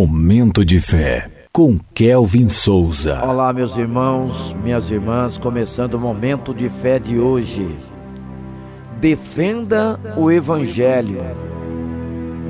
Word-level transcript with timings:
Momento 0.00 0.64
de 0.64 0.80
fé 0.80 1.30
com 1.52 1.78
Kelvin 1.92 2.48
Souza. 2.48 3.22
Olá, 3.22 3.52
meus 3.52 3.76
irmãos, 3.76 4.56
minhas 4.64 4.90
irmãs, 4.90 5.36
começando 5.36 5.92
o 5.92 6.00
momento 6.00 6.54
de 6.54 6.70
fé 6.70 6.98
de 6.98 7.18
hoje. 7.18 7.76
Defenda 8.98 10.00
o 10.16 10.30
Evangelho. 10.30 11.20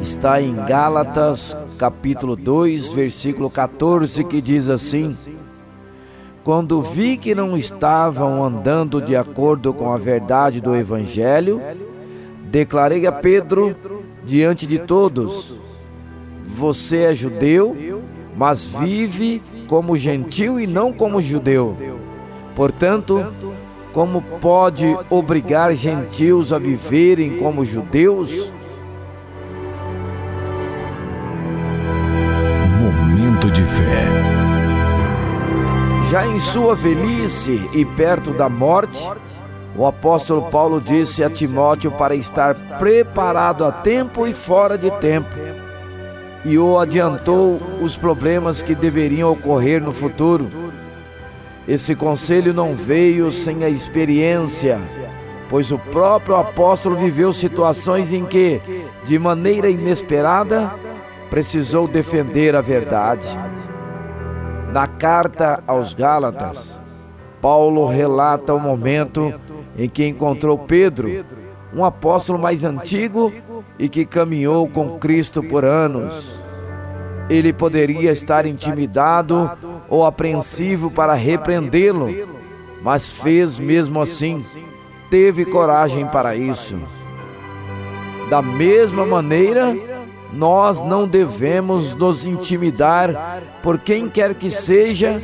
Está 0.00 0.40
em 0.40 0.54
Gálatas, 0.64 1.56
capítulo 1.76 2.36
2, 2.36 2.90
versículo 2.90 3.50
14, 3.50 4.22
que 4.22 4.40
diz 4.40 4.68
assim: 4.68 5.16
Quando 6.44 6.80
vi 6.80 7.16
que 7.16 7.34
não 7.34 7.56
estavam 7.56 8.44
andando 8.44 9.02
de 9.02 9.16
acordo 9.16 9.74
com 9.74 9.92
a 9.92 9.96
verdade 9.96 10.60
do 10.60 10.76
Evangelho, 10.76 11.60
declarei 12.48 13.08
a 13.08 13.12
Pedro 13.12 13.74
diante 14.24 14.68
de 14.68 14.78
todos: 14.78 15.59
Você 16.46 16.98
é 17.04 17.14
judeu, 17.14 18.02
mas 18.36 18.64
vive 18.64 19.42
como 19.66 19.96
gentil 19.96 20.58
e 20.58 20.66
não 20.66 20.92
como 20.92 21.20
judeu. 21.20 21.76
Portanto, 22.54 23.32
como 23.92 24.22
pode 24.22 24.96
obrigar 25.08 25.74
gentios 25.74 26.52
a 26.52 26.58
viverem 26.58 27.38
como 27.38 27.64
judeus? 27.64 28.52
Momento 32.80 33.50
de 33.50 33.64
fé. 33.64 34.06
Já 36.10 36.26
em 36.26 36.40
sua 36.40 36.74
velhice 36.74 37.60
e 37.72 37.84
perto 37.84 38.32
da 38.32 38.48
morte, 38.48 39.08
o 39.76 39.86
apóstolo 39.86 40.42
Paulo 40.50 40.80
disse 40.80 41.22
a 41.22 41.30
Timóteo 41.30 41.92
para 41.92 42.14
estar 42.14 42.54
preparado 42.78 43.64
a 43.64 43.70
tempo 43.70 44.26
e 44.26 44.32
fora 44.32 44.76
de 44.76 44.90
tempo, 44.98 45.28
e 46.44 46.58
o 46.58 46.78
adiantou 46.78 47.60
os 47.80 47.96
problemas 47.96 48.62
que 48.62 48.74
deveriam 48.74 49.30
ocorrer 49.30 49.82
no 49.82 49.92
futuro. 49.92 50.50
Esse 51.68 51.94
conselho 51.94 52.54
não 52.54 52.74
veio 52.74 53.30
sem 53.30 53.62
a 53.62 53.68
experiência, 53.68 54.80
pois 55.48 55.70
o 55.70 55.78
próprio 55.78 56.36
apóstolo 56.36 56.96
viveu 56.96 57.32
situações 57.32 58.12
em 58.12 58.24
que, 58.24 58.60
de 59.04 59.18
maneira 59.18 59.68
inesperada, 59.68 60.72
precisou 61.28 61.86
defender 61.86 62.56
a 62.56 62.60
verdade. 62.60 63.38
Na 64.72 64.86
carta 64.86 65.62
aos 65.66 65.94
Gálatas, 65.94 66.80
Paulo 67.40 67.86
relata 67.86 68.54
o 68.54 68.60
momento 68.60 69.32
em 69.76 69.88
que 69.88 70.06
encontrou 70.06 70.58
Pedro, 70.58 71.24
um 71.74 71.84
apóstolo 71.84 72.38
mais 72.38 72.64
antigo 72.64 73.32
e 73.80 73.88
que 73.88 74.04
caminhou 74.04 74.68
com 74.68 74.98
Cristo 74.98 75.42
por 75.42 75.64
anos. 75.64 76.44
Ele 77.30 77.50
poderia 77.50 78.12
estar 78.12 78.44
intimidado 78.44 79.50
ou 79.88 80.04
apreensivo 80.04 80.90
para 80.90 81.14
repreendê-lo, 81.14 82.08
mas 82.82 83.08
fez 83.08 83.58
mesmo 83.58 84.02
assim, 84.02 84.44
teve 85.08 85.46
coragem 85.46 86.06
para 86.06 86.36
isso. 86.36 86.76
Da 88.28 88.42
mesma 88.42 89.06
maneira, 89.06 89.74
nós 90.30 90.82
não 90.82 91.08
devemos 91.08 91.94
nos 91.94 92.26
intimidar 92.26 93.42
por 93.62 93.78
quem 93.78 94.10
quer 94.10 94.34
que 94.34 94.50
seja 94.50 95.22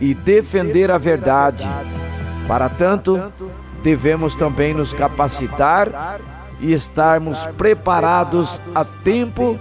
e 0.00 0.14
defender 0.14 0.92
a 0.92 0.96
verdade. 0.96 1.68
Para 2.46 2.68
tanto, 2.68 3.32
devemos 3.82 4.36
também 4.36 4.72
nos 4.72 4.92
capacitar 4.92 6.35
e 6.60 6.72
estarmos 6.72 7.46
preparados 7.58 8.60
a 8.74 8.84
tempo 8.84 9.58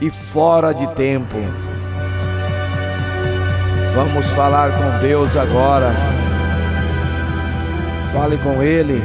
e 0.00 0.10
fora 0.10 0.72
de 0.72 0.86
tempo. 0.94 1.36
Vamos 3.94 4.26
falar 4.30 4.70
com 4.72 5.00
Deus 5.00 5.36
agora. 5.36 5.90
Fale 8.12 8.36
com 8.38 8.62
Ele. 8.62 9.02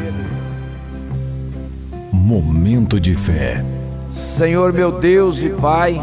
Momento 2.12 3.00
de 3.00 3.16
fé. 3.16 3.63
Senhor 4.09 4.74
meu 4.74 4.91
Deus 4.91 5.41
e 5.41 5.50
Pai, 5.50 6.00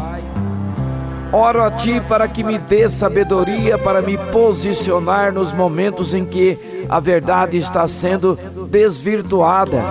oro 1.31 1.61
a 1.61 1.69
Ti 1.69 2.01
para 2.07 2.27
que 2.27 2.43
me 2.43 2.57
dê 2.57 2.89
sabedoria 2.89 3.77
para 3.77 4.01
me 4.01 4.17
posicionar 4.31 5.31
nos 5.31 5.53
momentos 5.53 6.15
em 6.15 6.25
que 6.25 6.57
a 6.89 6.99
verdade 6.99 7.57
está 7.57 7.87
sendo 7.87 8.37
desvirtuada. 8.69 9.83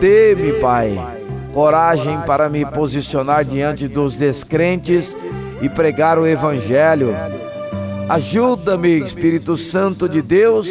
Dê-me, 0.00 0.54
Pai, 0.54 0.98
coragem 1.52 2.18
para 2.22 2.48
me 2.48 2.64
posicionar 2.64 3.44
diante 3.44 3.86
dos 3.86 4.16
descrentes 4.16 5.14
e 5.60 5.68
pregar 5.68 6.18
o 6.18 6.26
Evangelho. 6.26 7.14
Ajuda-me, 8.08 8.98
Espírito 8.98 9.56
Santo 9.56 10.08
de 10.08 10.22
Deus, 10.22 10.68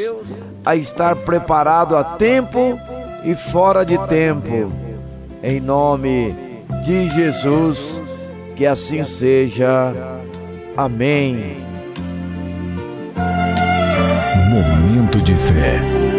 a 0.66 0.75
estar 0.75 1.16
preparado 1.16 1.95
a 1.95 2.03
tempo 2.03 2.78
e 3.23 3.35
fora 3.35 3.85
de 3.85 3.97
tempo. 4.07 4.72
Em 5.44 5.59
nome 5.59 6.35
de 6.84 7.07
Jesus, 7.07 8.01
que 8.56 8.66
assim 8.66 9.03
seja. 9.03 9.94
Amém. 10.75 11.57
Momento 14.50 15.19
de 15.22 15.35
fé. 15.35 16.19